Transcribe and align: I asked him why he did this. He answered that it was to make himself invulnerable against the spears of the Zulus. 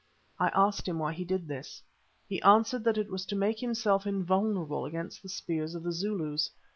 I 0.39 0.47
asked 0.55 0.87
him 0.87 0.97
why 0.97 1.13
he 1.13 1.23
did 1.23 1.47
this. 1.47 1.83
He 2.27 2.41
answered 2.41 2.83
that 2.85 2.97
it 2.97 3.11
was 3.11 3.23
to 3.27 3.35
make 3.35 3.59
himself 3.59 4.07
invulnerable 4.07 4.83
against 4.85 5.21
the 5.21 5.29
spears 5.29 5.75
of 5.75 5.83
the 5.83 5.91
Zulus. 5.91 6.49